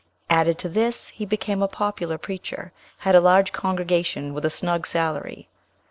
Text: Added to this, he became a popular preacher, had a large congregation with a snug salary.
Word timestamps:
Added 0.31 0.57
to 0.57 0.67
this, 0.69 1.09
he 1.09 1.27
became 1.27 1.61
a 1.61 1.67
popular 1.67 2.17
preacher, 2.17 2.71
had 2.97 3.13
a 3.13 3.21
large 3.21 3.51
congregation 3.53 4.33
with 4.33 4.43
a 4.45 4.49
snug 4.49 4.87
salary. 4.87 5.47